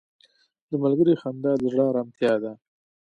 [0.69, 2.51] •د ملګري خندا د زړه ارامتیا ده.